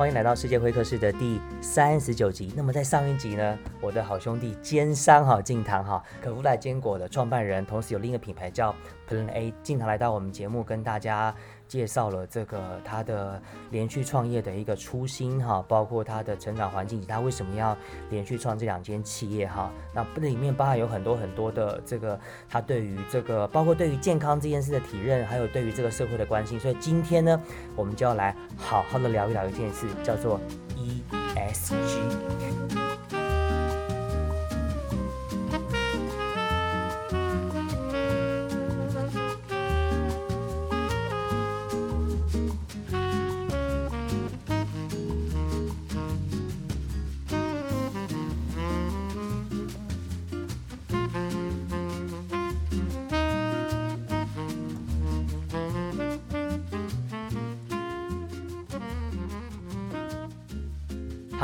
[0.00, 2.50] 欢迎来到世界会客室的第三十九集。
[2.56, 8.74] 那么在上一集呢，我的好兄弟奸商哈静堂哈可夫莱坚果的创办人，同时有另一个品牌叫
[9.06, 11.34] Plan A，静堂来到我们节目跟大家。
[11.70, 17.76] 介绍了这个他的连续创业的一个初心哈，包括他的成长环境他为什么要
[18.10, 19.70] 连续创这两间企业哈。
[19.94, 26.58] 那这里面包含有很多很多的这个他对于这个包括对于健康这件事的体认，还有对于这个社会的关心。
[26.58, 27.40] 所以今天呢，
[27.76, 30.40] 我们就要来好好的聊一聊一件事，叫做
[30.76, 32.89] ESG。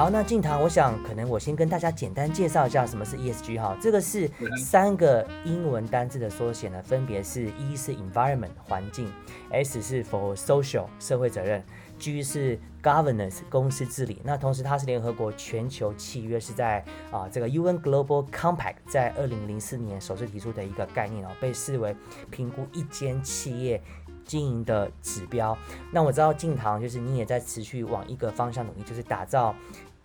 [0.07, 9.13] 好，那静堂，我想可能我先跟大家简单介绍一下什么是 ESG 哈，这个是三个英文单字的缩写呢，分别是 E 是 environment 环境
[9.51, 11.61] ，S 是 for social 社会责任
[11.99, 14.23] ，G 是 governance 公司治理。
[14.23, 21.97] 那同时它是联合国全球契约，是在啊这个 UN Global Compact 在二零零四年首次提出的一个概念哦，被视为
[22.31, 23.83] 评估一间企业。
[24.27, 25.57] 经营的指标，
[25.93, 29.55] 那我知道静堂就是你也在持续往一个方向努力，就是打造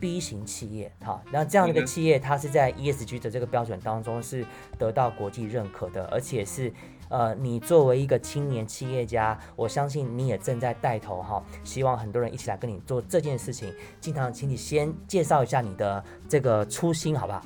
[0.02, 4.44] B 型企业，哈，那这样的一个企业，它是在 ESG 的这个标准当中是
[4.78, 6.74] 得到国际认可的，而且是
[7.10, 13.72] 呃，你作为一个青年企业家，我相信你也正在带头哈，希望很多人一起来跟你做这件事情。
[14.00, 17.42] 经常，请你先介绍一下你的这个初心，好不好？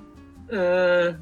[0.49, 1.21] 嗯，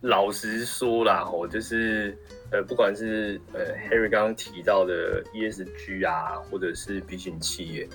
[0.00, 2.18] 老实说啦，我就是。
[2.52, 7.88] 呃，不管是呃 Harry 刚刚提到的 ESG 啊，或者是 B 型企业，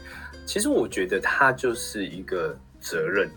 [0.45, 3.31] 其实我觉得它就是一个责任。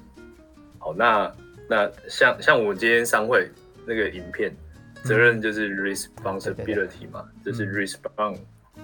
[0.78, 1.32] 好，那
[1.70, 3.48] 那像像我们今天商会
[3.86, 4.52] 那个影片，
[5.04, 8.38] 责任就是 responsibility 嘛，就是 respond，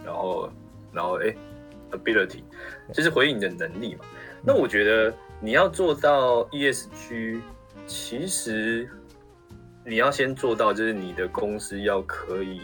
[0.04, 0.52] 然后
[0.92, 1.34] 然后哎
[1.90, 2.44] ability，
[2.92, 4.04] 就是回应你的能力嘛。
[4.44, 7.40] 那我觉得你要做到 ESG，
[7.86, 8.88] 其实。
[9.82, 12.60] 你要先做到，就是你的公司要可以，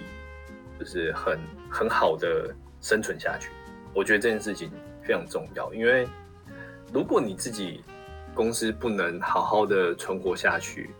[0.79, 1.39] 就是很
[1.71, 3.49] 很好的生存下去。
[3.95, 4.71] 我觉得这件事情
[5.03, 6.07] 非常重要，因为
[6.93, 7.83] 如果你自己
[8.35, 10.91] 公司不能好好的存活下去，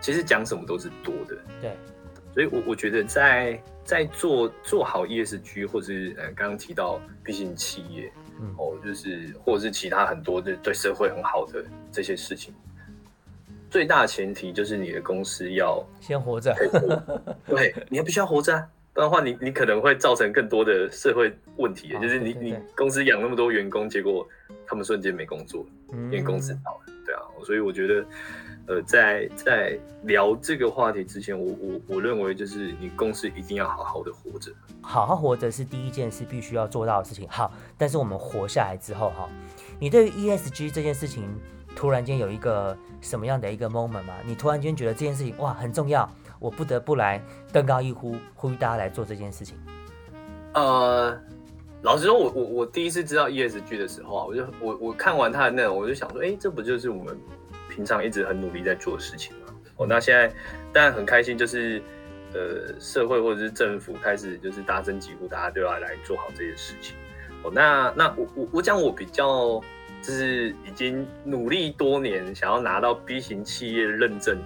[0.00, 1.36] 其实讲什么都是多的。
[1.60, 1.76] 对，
[2.34, 8.12] 所以，我我觉得在在做做好 ESG，或者是呃刚刚提到毕竟企业，
[8.58, 12.52] 哦，就是或者是其他很多的对社会很好的这些事情。
[13.68, 16.54] 最大前提就是你的公司要先活着，
[17.46, 21.88] 对，你要必须要活着，啊不然的话，你你可能会造成更多的社会问题。
[22.00, 24.26] 就是你你公司养那么多员工，结果
[24.66, 27.20] 他们瞬间没工作，因为公司倒了，对啊。
[27.44, 28.06] 所以我觉得，
[28.66, 37.28] 呃，在在聊这个话题之前，我我我认为就是你公司一定要好好的活着，好好活着是第一件事必须要做到的事情。
[37.28, 39.28] 好，但是我们活下来之后，哈，
[39.78, 41.28] 你对于 ESG 这件事情。
[41.78, 44.14] 突然间有一个什么样的一个 moment 吗？
[44.24, 47.22] 你突然间觉得这件事情哇很重要，我不得不来
[47.52, 49.58] 登高一呼，呼吁大家来做这件事情。
[50.54, 51.14] 呃，
[51.86, 57.16] 老实说，我我我第一次知道 ESG 的时候啊，我就我我看完它的内容，我就想说，哎，这不就是我们
[57.70, 59.54] 平常一直很努力在做的事情吗？
[59.76, 60.26] 哦，那现在
[60.72, 61.80] 当然很开心，就是
[62.34, 66.96] 呃社会或者是政府开始就是大声疾呼，大家都要来做好这件事情。
[67.44, 69.62] 哦，那那我我我讲我比较。
[70.02, 74.38] 就是已经努力多年，想要拿到 B 型企业认证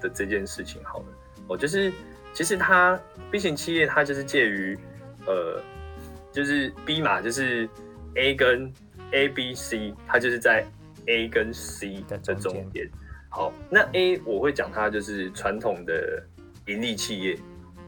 [0.00, 1.04] 的这件事情，好了，
[1.46, 1.92] 哦就是
[2.32, 2.98] 其实它
[3.30, 4.76] B 型企业，它就是介于
[5.26, 5.60] 呃，
[6.34, 7.68] 就是 B 码，就是
[8.16, 8.70] A 跟
[9.12, 10.66] A、B、C，它就是在
[11.06, 12.90] A 跟 C 的中间。
[13.28, 16.20] 好，那 A 我会讲它就是传统的
[16.66, 17.38] 盈利企业，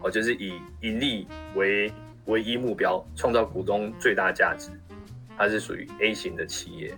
[0.00, 1.26] 哦，就是以盈利
[1.56, 1.92] 为
[2.26, 4.70] 唯一目标，创造股东最大价值。
[5.36, 6.94] 它是属于 A 型的企业，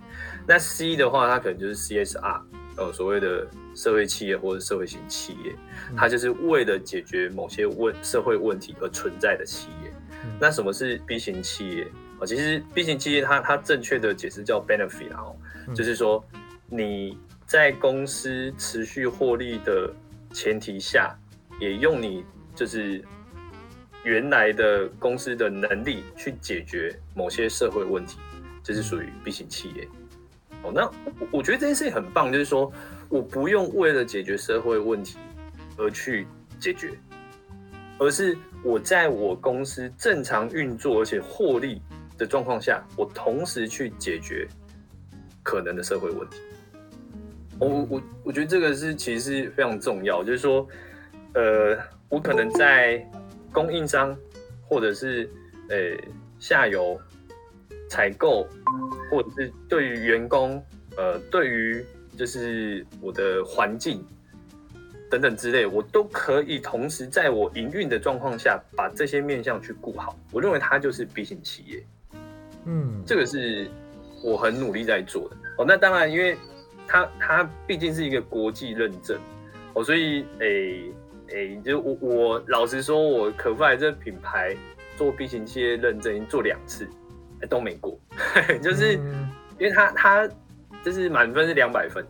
[0.47, 2.41] 那 C 的话，它可能就是 CSR，
[2.77, 5.53] 呃，所谓的社会企业或者社会型企业，
[5.97, 9.88] 它就是为了解决某些问社会问题而存在的企业。
[10.39, 11.83] 那什么是 B 型企业？
[12.19, 15.31] 啊，其实 B 型企业它它正确的解释叫 benefit 啊，
[15.73, 16.23] 就是说
[16.67, 19.93] 你在公司持续获利的
[20.33, 21.15] 前提下，
[21.59, 22.23] 也用你
[22.55, 23.03] 就是。
[24.05, 28.17] 原来的公司的能力去解决某些社会问题，
[28.63, 29.85] 这是属于 B 型企业。
[30.63, 30.89] 哦，那
[31.31, 32.71] 我觉得这件事情很棒，就是说
[33.09, 35.17] 我不用为了解决社会问题
[35.75, 36.25] 而去
[36.61, 36.97] 解决，
[37.97, 41.81] 而是我在我公司正常运作而且获利
[42.17, 44.47] 的状况下，我同时去解决
[45.43, 46.37] 可能的社会问题。
[47.59, 50.67] 我我我觉得这个是其实是非常重要，就是说，
[51.33, 51.77] 呃，
[52.09, 53.05] 我可能在
[53.51, 54.17] 供应商
[54.67, 55.29] 或者是
[55.69, 55.77] 呃
[56.39, 56.99] 下游
[57.89, 58.47] 采购，
[59.09, 60.63] 或者是对于员工，
[60.95, 61.85] 呃，对于
[62.17, 64.05] 就是我的环境
[65.09, 70.17] 等等之类，我都可以同时在我营运的状况下，把这些面向去顾好。
[70.31, 71.83] 我认为它就是 B 型企业，
[72.65, 73.69] 嗯，这个是
[74.23, 75.35] 我很努力在做的。
[75.57, 76.37] 哦，那当然因为。
[76.91, 79.15] 它它毕竟是一个国际认证
[79.75, 80.91] 哦，所以诶
[81.27, 84.57] 诶，就我我老实说，我可夫莱这品牌
[84.97, 86.89] 做 B 型企业认证已经做两次，
[87.47, 87.95] 都没过，
[88.59, 90.27] 就是因为它它
[90.83, 92.03] 就是满分是两百分，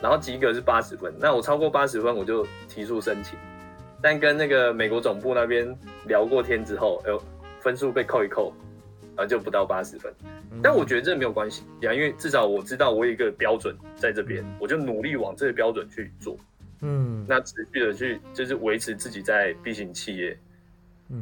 [0.00, 3.38] 然后及格是八十分，那我超过八十分我就提出申请，
[4.02, 7.22] 但跟那个美国总部那边聊过天之后，哎呦，
[7.60, 8.52] 分数被扣一扣。
[9.16, 10.14] 啊，就不到八十分，
[10.62, 16.38] 但我觉得这没有关系呀，因为至少我知道我有一个标准在这边，我就努力往这个标准去做，
[16.82, 20.38] 嗯，那持续的去就是维持自己在 B 型企业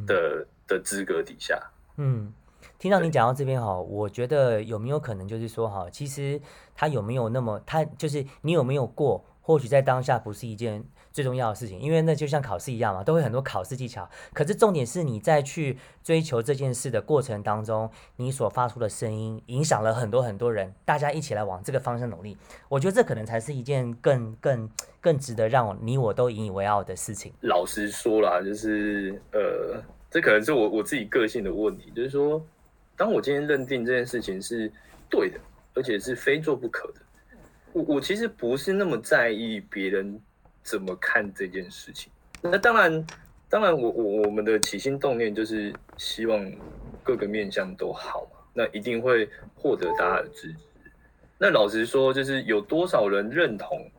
[0.05, 1.59] 的的资格底下，
[1.95, 2.31] 嗯，
[2.79, 6.39] 听到你讲到这边哈，我觉得有没有可能就是说哈，其实
[6.75, 10.83] 他有没有那么他就是你有没有过，或许在当下不是一件。
[11.13, 14.07] 最重要的事情，因为那就像考试一样嘛，都会很多考试技巧。
[14.33, 22.37] 可是重点是你在去追求这件事的过程当中，你所发出的声音影响了很多很多人，大家一起来往这个方向努力。
[22.69, 24.69] 我觉得这可能才是一件更更
[25.01, 27.33] 更值得让你我都引以为傲的事情。
[27.41, 29.81] 老实说啦，就是呃，
[30.11, 32.39] 这可能是我我自己个性的问题，就是说，
[32.97, 34.69] 当我今天认定这件事情是
[35.09, 35.39] 对的，
[35.75, 37.01] 而且是非做不可的，
[37.71, 40.19] 我我其实不是那么在意别人。
[40.63, 42.11] 怎么看这件事情？
[42.41, 43.07] 那当然，
[43.47, 46.45] 当然，我我我们的起心动念就是希望
[47.01, 48.39] 各个面向都好嘛。
[48.53, 50.57] 那一定会获得大家的支持。
[51.37, 53.89] 那老实说，就是有多少人认同，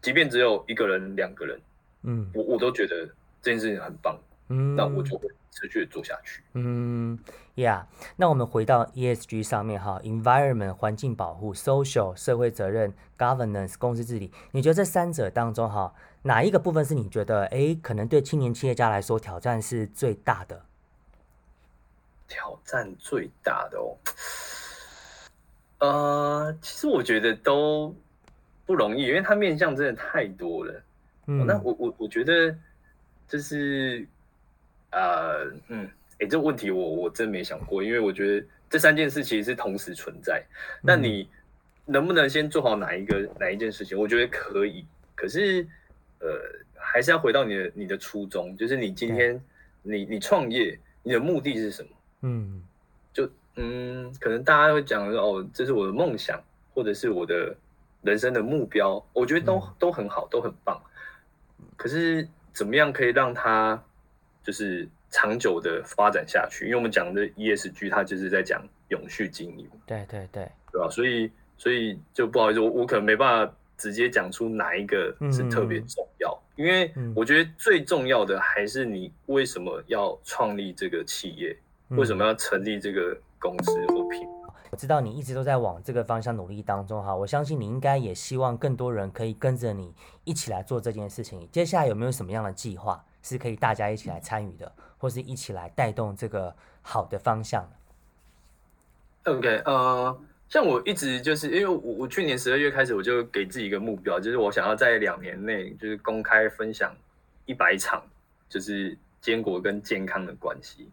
[0.00, 1.60] 即便只有一个人、两个人，
[2.04, 3.04] 嗯，我我都觉得
[3.42, 4.16] 这件事情很棒。
[4.48, 6.42] 嗯，那我就会持续做下去。
[6.54, 7.18] 嗯
[7.56, 7.84] ，Yeah。
[8.16, 14.32] 那我们回到 ESG 上面哈，Environment 环境保护，Social 社会责任，Governance 公司治理。
[14.52, 15.92] 你觉得这三者当中哈，
[16.22, 20.64] 哪一个部分是你觉得哎，可能对青年企业家来说挑战是最大的？
[22.28, 23.96] 挑战最大的哦，
[25.80, 27.92] 呃，其实我觉得都
[28.64, 30.82] 不容易，因为它面向真的太多了。
[31.26, 32.56] 嗯，那我我我觉得
[33.26, 34.06] 就是。
[34.90, 35.88] 呃，嗯，
[36.18, 40.44] 哎，这个问题我我真没想过，因为我觉得这三件事其实是同时存在。
[40.82, 41.28] 那你
[41.86, 43.96] 能不能先做好哪一个哪一件事情？
[43.96, 44.84] 我觉得可以，
[45.14, 45.64] 可是
[46.18, 46.28] 呃，
[46.74, 49.40] 还是要回到你的你的初衷，就是你今天
[49.82, 51.88] 你你创业，你的目的是什么？
[52.22, 52.62] 嗯，
[53.12, 56.42] 就嗯，可能大家会讲说哦，这是我的梦想，
[56.74, 57.56] 或者是我的
[58.02, 60.82] 人生的目标，我觉得都都很好，都很棒。
[61.76, 63.80] 可是怎么样可以让他？
[64.42, 69.68] 就是长久的发展下去，因为我们讲的 ESG，它就是在讲永续经营。
[69.86, 70.88] 对对对，对吧？
[70.90, 81.56] 所以所以就不好意思，我我可能没办法直接讲出哪一个是特别重要，因为我觉得最重要的还是你为什么要创立这个企业，
[81.88, 84.26] 为什么要成立这个公司或品。
[84.70, 91.48] 我知道你一直都在往这个方向努力当中哈，我相信你应该也希望更多人可以跟着你一起来做这件事情。
[91.50, 93.04] 接下来有没有什么样的计划？
[93.22, 97.68] 是可以大家一起来参与的，或是一起来带动这个好的方向。
[99.24, 106.96] OK，呃，像我一直就是因为我我去年十二月开始，我就给自己一个目标，就是我想要在两年内就是公开分享
[107.44, 108.02] 一百场，
[108.48, 110.88] 就是坚果跟健康的关系。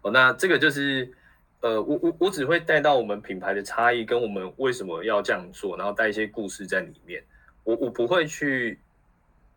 [0.00, 1.12] 哦，那这个就是
[1.60, 7.22] 呃，我我我只会带到我们品牌的差异，跟我们为什么要这样做，然后带一些故事在里面。
[7.64, 8.78] 我我不会去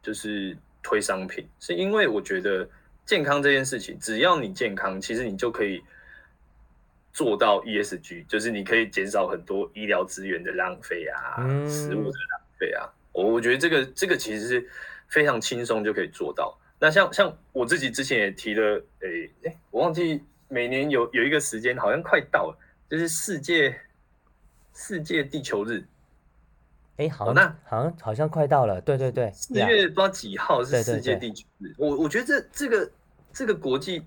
[0.01, 0.58] 就是。
[0.83, 2.67] 推商品是因为我觉得
[3.05, 5.81] 健康这件事情，只要你健康，其实你就可以
[7.11, 12.89] 做到 ESG，就是你可以减少很多医疗资源的浪费啊，食物的浪费啊。
[13.11, 14.69] 我我觉得这个这个其实是
[15.07, 16.57] 非常轻松就可以做到。
[16.79, 22.57] 那像像我自己之前也提了，诶诶，我忘记每年有有一个时间好像快到了，
[22.89, 23.79] 就是世界
[24.73, 25.83] 世界地球日。
[27.01, 31.74] 哎，好，那好像好像快到了，对对对，四月不知道几号是世界地球日。
[31.75, 32.91] 我我觉得这这个
[33.34, 34.03] 这个国际，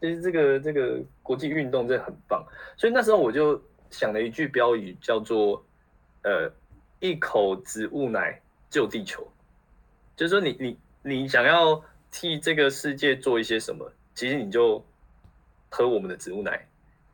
[0.00, 2.44] 就是这个这个国际运动真的很棒。
[2.76, 5.64] 所以那时候我就想了一句标语，叫做
[6.24, 6.52] “呃，
[6.98, 9.24] 一口植物奶救地球”。
[10.16, 14.84] 就是说，你你你想要替这个世界做一些什么，其实你就
[15.68, 16.66] 喝我们的植物奶，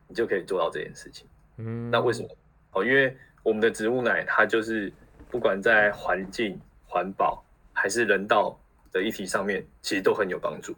[0.08, 1.26] 你就可以做到这件事情。
[1.58, 2.28] 嗯，那为什么？
[2.72, 4.92] 哦，因为我们的植物奶，它就是
[5.30, 8.58] 不管在环境、环保还是人道
[8.90, 10.74] 的议题上面，其实都很有帮助。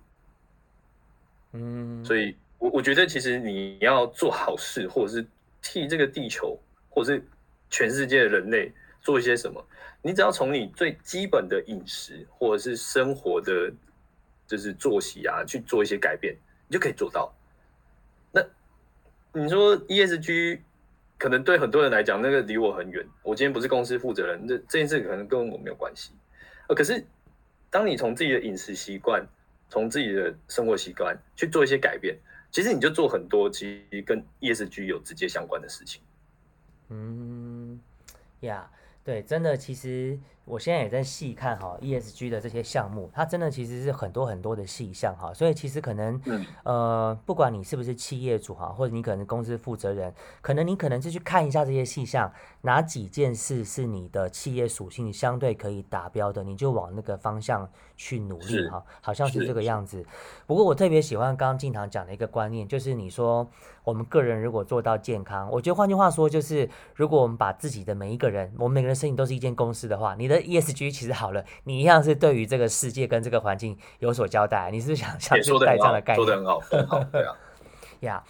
[1.52, 5.26] 嗯，所以，我我觉得其实你要做好事，或者是
[5.62, 6.58] 替这个地球，
[6.90, 7.24] 或者是
[7.70, 8.70] 全世界的人类
[9.00, 9.64] 做一些什么，
[10.02, 13.72] 你只要从你最基本的饮食或者是生活的，
[14.46, 16.36] 就是作息啊，去做一些改变，
[16.68, 17.32] 你就可以做到。
[18.32, 18.42] 那
[19.32, 20.60] 你说 ESG
[21.18, 23.04] 可能对很多人来讲，那个离我很远。
[23.22, 26.12] 我今天不是公司负责人，这这件事可能跟我没有关系。
[26.68, 27.04] 呃，可是
[27.70, 29.26] 当你从自己的饮食习惯，
[29.68, 32.16] 从自己的生活习惯去做一些改变，
[32.50, 36.02] 其实你就做很多其实跟 ESG 有直接相关的事情。
[36.88, 37.80] 嗯，
[38.40, 38.70] 呀，
[39.02, 46.20] 对，真的，其实我现在也在细看哈 ESG 的这些项目，它真的其实是很多很多的细项哈，所以其实可能，
[46.62, 60.06] 呃，不管你是不是企业主哈，或者你可能公司负责人，可能你可能就去看一下这些细项，哪几件事是你的企业属性相对可以达标的，你就往那个方向去努力哈，好像是这个样子。
[60.46, 63.46] 不过我特别喜欢刚刚静堂讲的一个观念，就是你说。
[63.86, 74.70] 我们个人如果做到健康，我觉得换句话说就是，如果我们把自己的每一个人，我们每个人身体都是一间公司的话，你的 ESG 其实好了，你一样是对于这个世界跟这个环境有所交代。
[74.70, 76.26] 你是不是想想带这样的概念？
[76.26, 77.34] 说的很好，很好，对啊。
[78.00, 78.22] 呀，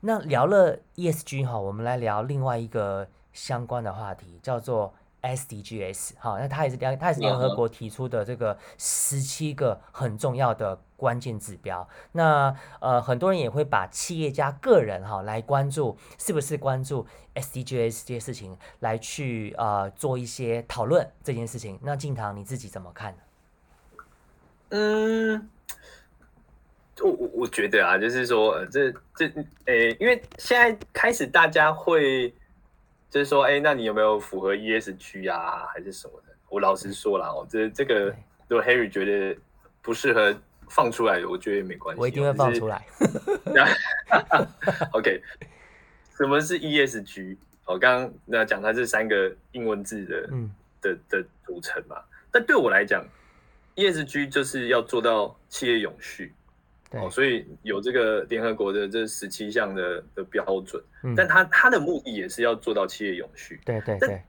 [0.00, 4.94] 那聊了 ESG 哈，我们来聊另外一个相关的话题，叫做。
[5.22, 11.88] SDGs 好，那它也是联，它也是联合国提出的这个十七个很重要的关键指标。
[12.10, 21.78] 那呃，很多人也会把企业家个人哈来关注，是不是关注 SDGs 这些事情，来去呃做一些讨论这件事情。
[21.82, 23.18] 那静堂你自己怎么看呢？
[24.70, 25.48] 嗯，
[27.00, 29.26] 我我我觉得啊，就是说，呃，这这，
[29.66, 32.34] 诶，因为现在开始大家会。
[33.12, 36.34] 就是说，哎，那你有没有符合 ESG 啊，还是什么的？
[36.48, 38.06] 我老实说了哦，这这个
[38.48, 39.38] 如果 Harry 觉得
[39.82, 40.34] 不适合
[40.70, 42.82] 放出来，我觉得也没关系，我一定会放出来。
[44.92, 45.22] OK，
[46.16, 47.36] 什么是 ESG？
[47.66, 50.50] 我刚刚那讲它是三个英文字的，嗯，
[50.80, 52.02] 的的组成嘛。
[52.30, 53.06] 但对我来讲
[53.76, 56.32] ，ESG 就是要做到企业永续。
[56.92, 60.82] 哦，所以有这个联合国的这十七项的的标准，
[61.16, 63.60] 但他他的目的也是要做到企业永续。
[63.64, 64.22] 对对对。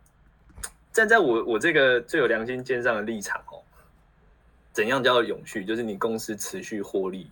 [0.93, 3.57] 站在我我这个最有良心肩上的立场哦，
[4.71, 5.65] 怎样叫永续？
[5.65, 7.29] 就是你公司持续获利，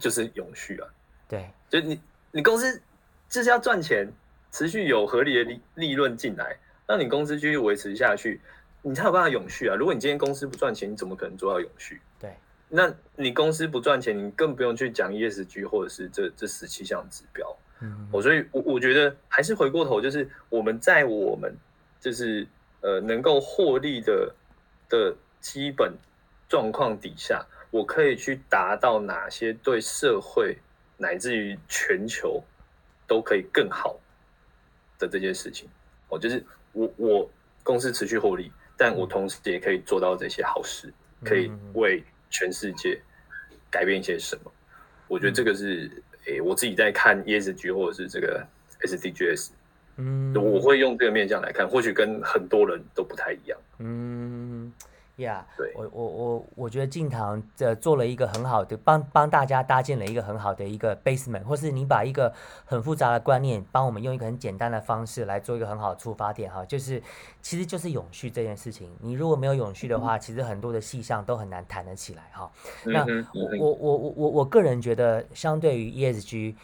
[0.00, 0.88] 就是永续啊。
[1.28, 2.00] 对，就你
[2.32, 2.82] 你公司
[3.28, 4.06] 就是要赚钱，
[4.50, 6.56] 持续有合理的利利润进来，
[6.86, 8.40] 让你公司继续维持下去，
[8.82, 9.76] 你才有办法永续啊。
[9.76, 12.00] 如果你今天公司不赚钱，你怎么可能做到永续？
[12.18, 12.34] 对。
[12.76, 17.56] 那你公司不赚钱，你更不用去讲 ESG 或者是这这十七项指标。
[17.80, 21.56] 嗯，我所以，我我觉得还是回过头，就是我们在我们
[21.98, 22.46] 就是
[22.82, 24.30] 呃能够获利的
[24.90, 25.94] 的基本
[26.50, 30.58] 状况底下，我可以去达到哪些对社会
[30.98, 32.44] 乃至于全球
[33.06, 33.98] 都可以更好
[34.98, 35.66] 的这件事情。
[36.10, 37.30] 哦，就是我我
[37.62, 40.92] 公司持续获利，但我同时也可以做到这些好事，
[41.24, 42.04] 可以为。
[42.36, 43.00] 全世界
[43.70, 44.52] 改变一些什么？
[45.08, 45.90] 我觉得这个是
[46.26, 48.46] 诶，我自己在看 ESG 或者是这个
[48.82, 49.48] SDGs，
[49.96, 54.35] 嗯，我会用这个面向来看，或许跟很多人都不太一样，嗯。
[55.16, 55.72] 呀，对。
[55.74, 62.32] 我我我我觉得静堂这做了一个很好的帮帮大家搭建了一个很好的一个 basement，或是你把一个
[62.64, 67.02] 很复杂的观念帮我们用一个很简单的方式来做一个很好的出发点哈，就是
[67.42, 72.50] 其实就是永续这件事情，你如果没有永续的话，其实很多的细项都很难谈得起来哈。
[72.84, 73.04] 那
[73.34, 76.54] 我我我我我我个人觉得，相对于 ESG、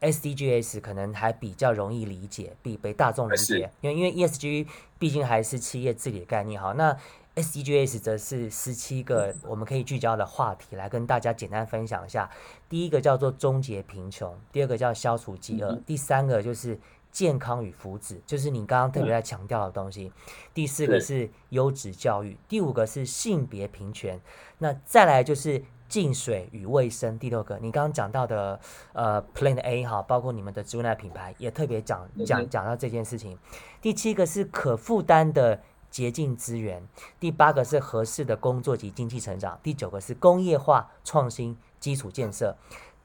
[0.00, 4.66] SDGs 可能还比较容易理解，比被大众理解，因为因为 ESG
[4.98, 6.72] 毕竟还是企业治理的概念哈。
[6.72, 6.96] 那
[7.34, 12.30] SDGs 则是十七个我们可以聚焦的话题，来跟大家简单分享一下。
[12.68, 16.78] 第一个叫做终结贫穷，第二个叫消除饥饿，第三个就是
[17.10, 20.12] 健康与福祉，就是你刚刚特别在强调的东西。
[20.52, 24.20] 第四个是优质教育，第五个是性别平权，
[24.58, 27.18] 那再来就是净水与卫生。
[27.18, 28.60] 第六个，你刚刚讲到的
[28.92, 33.38] 呃 Plan A 哈，包括你们的植物奶品牌也特别讲讲讲到这件事情。
[33.80, 35.62] 第七个是可负担的。
[35.92, 36.88] 洁净资源，
[37.20, 42.56] 第八个是合适的工作及经济成长，第九个是工业化创新基础建设，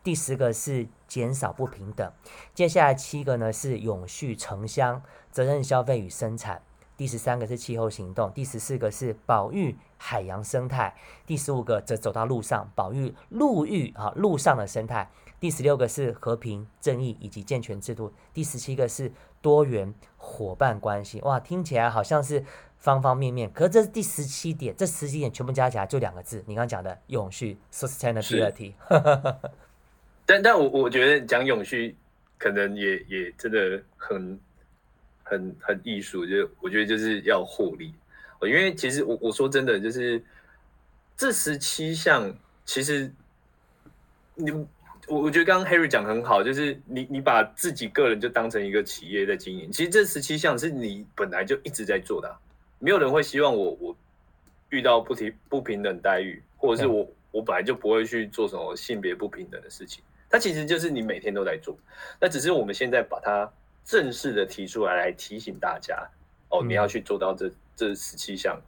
[0.03, 2.11] 第十个是减少不平等，
[2.55, 6.61] 接下来七个呢是永续城乡责任消费与生产，
[6.95, 21.21] 第十三个是气候行动，第十四个是保育海洋生态，第十五个则走到路上保育陆域啊路上的生态，第十六个是和平、正义以及健全制度，第十七个是多元伙伴关系。
[21.21, 22.43] 哇，听起来好像是
[22.79, 28.73] 方方面面，可是这是第十七点，这十七点全部加起来就两个字，你刚刚讲的永续 （sustainability）。
[30.25, 31.95] 但但我我觉得讲永续
[32.37, 34.39] 可能也也真的很
[35.23, 37.93] 很很艺术，就我觉得就是要获利。
[38.41, 40.23] 因为其实我我说真的，就是
[41.17, 42.31] 这十七项，
[42.65, 43.11] 其实
[44.35, 44.51] 你
[45.07, 52.37] 我我觉得刚刚 Harry 讲很好，就是你你把自己个人就当成一个企业在经营，其实这十七项是你本来就一直在做的，
[52.79, 53.97] 没有人会希望我我
[54.69, 61.77] 遇到不平不平等待遇，或者是我我本来就不会去做什么性别不平等的事情，它其实就是你每天都在做，
[62.19, 63.51] 那只是我们现在把它
[63.85, 66.07] 正式的提出来来提醒大家，
[66.49, 67.51] 哦，你要去做到这。
[67.77, 68.59] 这十七项，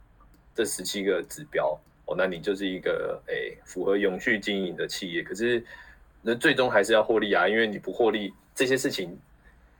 [0.54, 1.76] 这十七个指标
[2.06, 5.20] 哦，那你就是一个诶符合永续经营的企业。
[5.20, 5.60] 可是，
[6.22, 9.18] 那最终还是要获利啊，因为你不获利，这些事情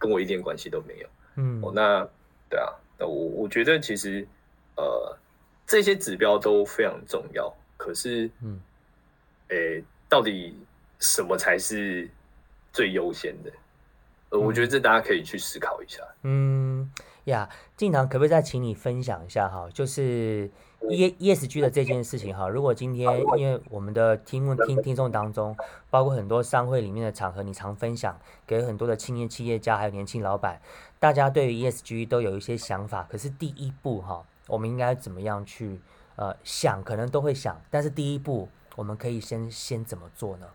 [0.00, 1.08] 跟我一点关系都没有。
[1.36, 2.04] 嗯，哦，那
[2.48, 4.24] 对啊，那我我觉得其实
[4.76, 5.18] 呃
[5.66, 7.52] 这些指标都非常重要。
[7.76, 8.60] 可是，嗯，
[9.48, 10.54] 诶，到底
[10.98, 12.08] 什么才是
[12.72, 13.50] 最优先的？
[14.28, 16.02] 呃，我觉得这大家可以去思考一下。
[16.22, 16.92] 嗯。
[17.24, 19.68] 呀，静堂可不可以再请你分享一下哈？
[19.72, 20.50] 就是
[20.88, 22.48] E E S G 的这件事情哈。
[22.48, 23.06] 如果今天
[23.36, 25.56] 因为我们的听听听众当中，
[25.90, 30.60] 包括很多商会里面的场合，你常分享给很多的青年企业家还有年轻老板，
[30.98, 33.06] 大家对于 E S G 都有一些想法。
[33.10, 35.80] 可是第一步哈，我们应该怎么样去
[36.16, 36.82] 呃想？
[36.82, 40.46] 可能都会想，但是第一步我们可以先先怎么做呢？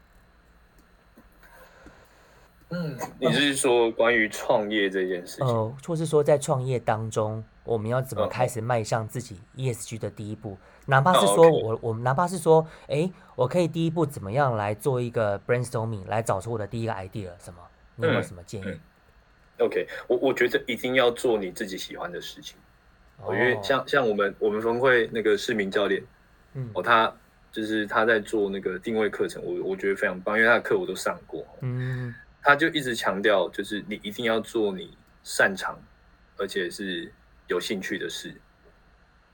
[2.69, 5.45] 嗯，你是说关于创业这件事情？
[5.45, 10.57] 呃，或是说在创业当中，我们要怎么开始迈向自己 ESG 的第一步？
[10.85, 17.59] 哪怕是说我，我们哪怕是说，哎，我可以第一步怎么样来做一个 brainstorming，来找出我的第一个 idea 什么？
[17.95, 18.79] 你有没有什么建议
[19.57, 22.55] ？OK，我我觉得一定要做你自己喜欢的事情。
[23.21, 26.03] 哦，因为像像我们我们峰会那个市民教练，
[26.53, 27.13] 嗯，哦，他
[27.51, 32.13] 就是他在做那个定位课程，我我觉得非常棒，因为他的课我都上过，嗯。
[32.47, 35.75] 他就一直强调，就是你一定要做你擅长，
[36.37, 37.11] 而且是
[37.47, 38.33] 有兴趣的事。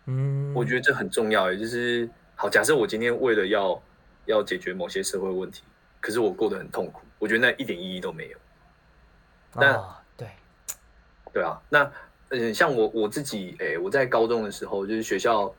[0.05, 1.51] 嗯，我觉得这很重要。
[1.51, 3.83] 也就是好，假设我今天为了要
[4.25, 5.63] 要解决某些社会问题，
[5.99, 8.37] 可是我过得很痛苦，我觉得那一点意义都没有。
[9.53, 10.27] 那对，
[11.33, 11.91] 对啊，那
[12.29, 15.53] 嗯，像我我自己，哎，我在高中的时候，就是学校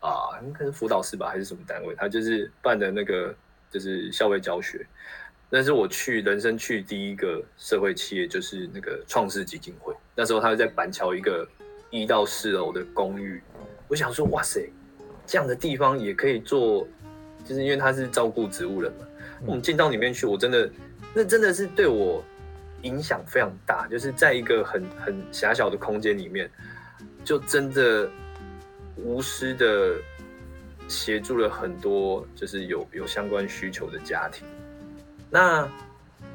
[0.00, 3.34] 啊，应该是辅导室吧，还是什么单位，他就是办的那个
[3.70, 4.84] 就是校外教学。
[5.50, 9.94] 但是我去人生去第一个社会企业，就是那个创世基金会。
[10.14, 11.48] 那时候他在板桥一个
[11.90, 13.42] 一到四楼的公寓。
[13.88, 14.68] 我想说，哇塞，
[15.26, 16.86] 这样的地方也可以做，
[17.44, 19.06] 就是因为他是照顾植物人嘛。
[19.46, 20.70] 我们进到里面去，我真的，
[21.14, 22.22] 那真的是对我
[22.82, 23.86] 影响非常大。
[23.86, 26.50] 就是在一个很很狭小的空间里面，
[27.24, 28.10] 就真的
[28.96, 29.94] 无私的
[30.88, 34.46] 协助了很多，就是有有相关需求的家庭。
[35.30, 35.70] 那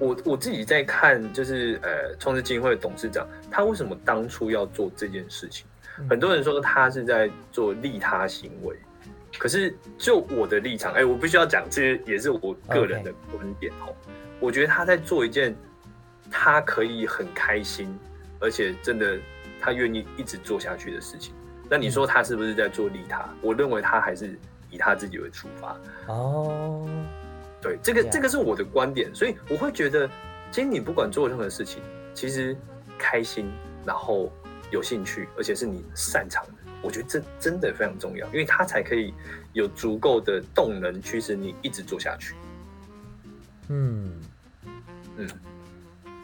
[0.04, 5.66] 我我自己在看，就是呃，创世基金会的董事长，他为什么当初要做这件事情？
[6.10, 8.76] 很多人说他是在做利他行为，
[9.38, 13.96] 可是就我的立场，哎，我必须要讲，这也是我个人的观点哦。
[14.40, 15.56] 我觉得他在做一件
[16.30, 17.98] 他可以很开心，
[18.40, 19.18] 而且真的
[19.62, 21.34] 他愿意一直做下去的事情。
[21.70, 23.30] 那你说他是不是在做利他？
[23.42, 24.38] 我认为他还是
[24.70, 26.86] 以他自己为出发哦。
[27.64, 30.08] 对，这个这个是我的观点，所以我会觉得，
[30.52, 31.82] 其实你不管做任何事情，
[32.14, 32.56] 其实
[32.98, 33.50] 开心，
[33.86, 34.30] 然后
[34.70, 39.14] 有兴趣，而且是你擅长的，我觉得这真的非常重要，因为它才可以
[39.54, 42.36] 有足够的动能驱使你一直做下去。
[43.70, 44.12] 嗯
[45.16, 45.28] 嗯，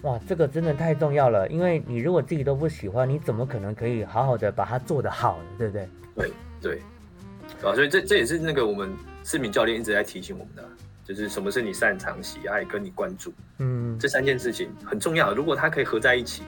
[0.02, 5.89] 哇，这个真的太重要了，因为你如果自己都不喜欢，你怎么可能可以好好的把它做得好，对不对？
[6.15, 6.82] 对对，
[7.63, 8.91] 啊，所以这这也是那个我们
[9.23, 10.69] 市民教练一直在提醒我们的。
[11.10, 15.34] 就是什么是你擅长、喜爱跟你关注，嗯，这三件事情很重要。
[15.34, 16.43] 如果它可以合在一起，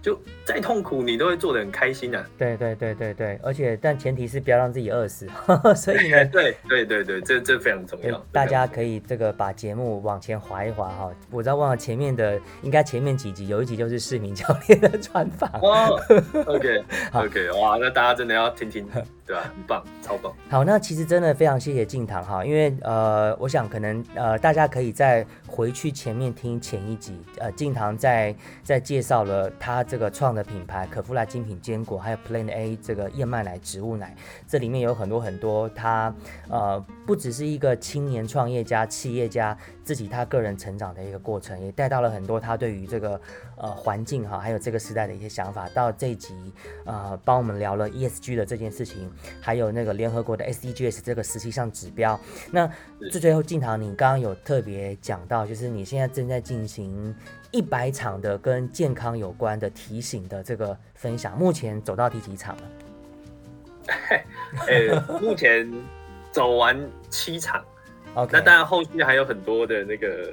[0.00, 2.24] 就再痛苦你都会做的很开心的。
[2.36, 5.26] 对对对对对，而且但前提是不要让自己饿死。
[5.74, 8.22] 所以呢，对对对对，这这非常重要。
[8.30, 11.10] 大家可以这个把节目往前滑一滑哈。
[11.30, 15.50] 我知道忘了前面的，应该前面几集有一集就是市民教练的专访。
[16.46, 18.86] OK OK，哇，那大家真的要听听。
[19.26, 19.42] 对吧？
[19.44, 20.30] 很棒，超棒。
[20.50, 34.16] 好，那其实真的非常谢谢静堂哈，因为呃，我想可能呃，大家可以再回去前面听前一集，呃，静堂在在介绍了他这个创的品牌可夫莱精品坚果，还有 Plan A 这个燕麦奶植物奶，
[34.48, 36.14] 这里面有很多很多他
[36.48, 43.20] 呃，不只是一个青年创业家、企业家自己他个人成长的一个过程，也带到了很多他对于这个
[43.56, 45.68] 呃环境哈，还有这个时代的一些想法。
[45.74, 46.34] 到这一集
[46.84, 49.10] 呃，帮我们聊了 ESG 的这件事情。
[49.40, 52.18] 还有那个联合国的 SDGs 这个十七项指标。
[52.50, 52.66] 那
[53.10, 57.14] 最最后，静堂，你刚刚有特别讲到，就是你现在正在进行
[57.54, 62.62] 一百场的跟健康有关的提醒的这个分享，目前走到第几场了？
[64.66, 65.72] 呃，目前
[66.32, 66.76] 走完
[67.08, 67.64] 七场。
[68.14, 70.32] OK，那当然后续还有很多的那个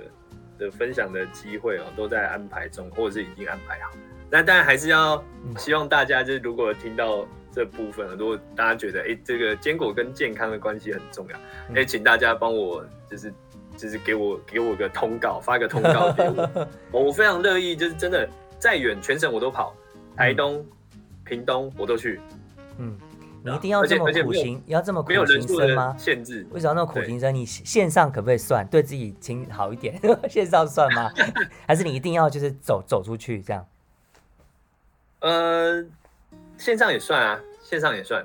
[0.57, 3.91] 的分享的机会哦，都在安排中，或者是已经安排好。
[4.29, 5.23] 那当然还是要
[5.57, 7.27] 希望大家，就是如果听到。
[7.53, 11.37] 这部分，如果大家觉得哎，这个坚果跟健康的关系很重要，
[11.75, 13.29] 哎，请大家帮我，就是
[13.81, 16.67] 就是给我给我个通告，发个通告给我，
[17.03, 19.75] 我非常乐意，就是真的再远全省我都跑，
[20.15, 20.63] 台东、
[21.25, 22.21] 屏东我都去。
[22.77, 22.95] 嗯，
[23.43, 25.95] 你一定要这么苦行，要这么苦行僧吗？
[25.97, 26.45] 限制？
[26.51, 27.33] 为什么那么苦行僧？
[27.33, 28.63] 你线上可不可以算？
[28.67, 31.11] 对自己请好一点， 线上算吗？
[31.67, 33.65] 还是你一定要就是走走出去这样？
[35.21, 35.83] 呃。
[36.57, 38.23] 线上也算啊，线上也算，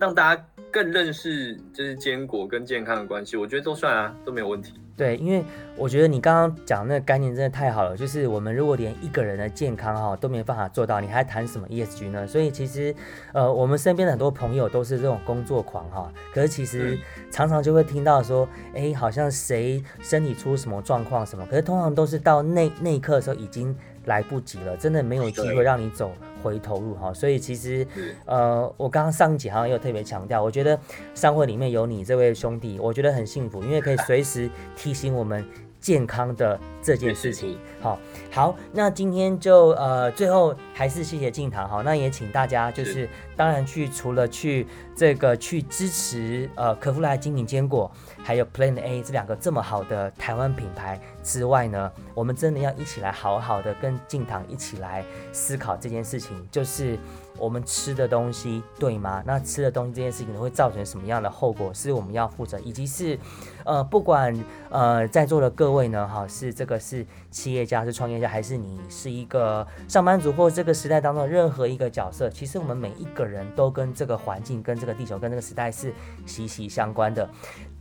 [0.00, 4.72] 让大家更认识就是坚果跟健康的关系，我觉得都算啊，都没有问题。
[4.96, 5.44] 对，因为
[5.76, 12.24] 我觉得你刚刚讲那个概念真的太好了，就是我们如果连一个人的健康哈都没办法做到，你还谈什么 ESG 呢？
[12.26, 12.94] 所以其实
[13.32, 16.96] 呃，我们身边的很多朋友都是这种工作狂哈，可是其实
[17.30, 26.12] 常常就会听到说，哎，好像谁身体出什么状况什么，可是通常都是到那那一刻的时候已经来不及了，真的没有机会让你走。
[26.42, 27.86] 回头路哈，所以其实，
[28.26, 30.78] 呃，我刚刚上一集好像有特别强调，我觉得
[31.14, 35.42] 商会里面有你这位兄弟，我觉得很幸福，因为可以随时提醒我们
[35.80, 37.58] 健康的这件事情。
[37.80, 37.98] 好，
[38.34, 44.66] 好，那今天就呃，最后还是谢谢静堂哈，那也请大家就是当然去除了去
[44.96, 47.88] 这个去支持呃可夫莱精品坚果。
[48.24, 56.98] 还有 Plan A 这两个这么好的台湾品牌之外呢，我们真的要一起来好好的跟静堂一起来思考这件事情，就是
[57.36, 59.22] 我们吃的东西对吗？
[59.26, 63.18] 那吃的东西这件事情会造成什么样的后果，是我们要负责，以及是
[63.66, 64.34] 呃，不管
[64.70, 75.92] 呃在座的各位呢，哈，是这个是企业家，是创业，还是你是一个上班族，或这个时代当中任何一个角色，其实我们每一个人都跟这个环境、跟这个地球、跟这个时代是
[76.26, 77.28] 息息相关的。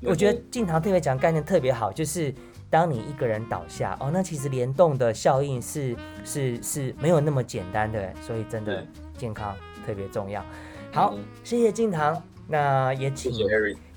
[0.01, 2.33] 我觉得静堂特别讲概念特别好，就是
[2.69, 8.85] 当你一个人倒下哦，那其实联动的效应是是是没有那么简单的，所以真的
[9.17, 10.43] 健康特别重要。
[10.91, 13.31] 好，谢谢静堂，那也请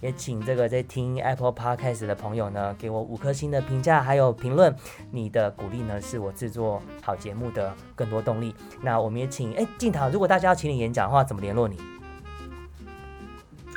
[0.01, 4.75] 也请这个在听 Apple Podcast 的朋友呢，给我五颗星的评价还有评论，
[5.11, 8.55] 你的鼓励呢是我制作好节目的更多动力。
[8.83, 11.77] 那我们也请哎静堂，如果大家要请你演讲的话，怎么联络你？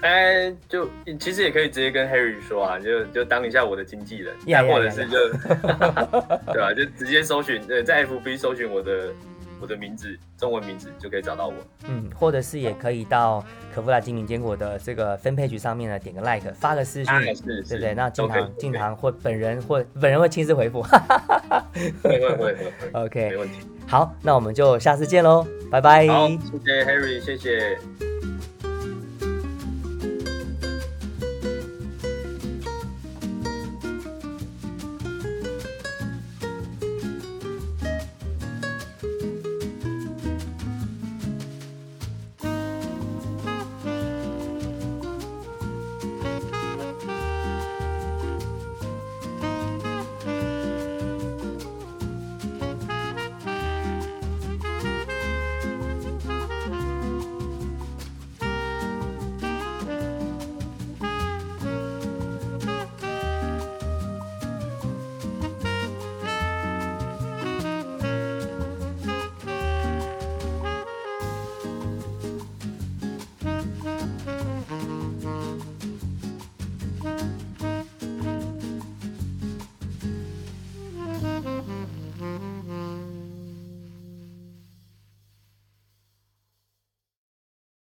[0.02, 0.88] 哎，就
[1.20, 4.34] 其实也可以直接跟 Harry 说啊，就就当一下我的经纪人，
[4.66, 5.18] 或者是就
[6.54, 6.74] 对吧？
[6.74, 9.14] 就直接搜寻，呃，在 FB 搜寻我的
[9.62, 11.54] 我的名字，中文名字就可以找到我。
[11.88, 13.44] 嗯，或者是也可以到
[13.74, 17.94] 可夫拉精品坚果的这个分配局上面呢，点个 like，发个私信，对不对？
[17.94, 20.82] 那经常经常或本人或本人会亲自回复。
[20.82, 22.74] 会会会会。
[22.94, 23.60] OK，没问题。
[23.88, 26.08] 好，那我们就下次见喽，拜拜。
[26.08, 28.09] 好，谢谢 Harry，谢谢。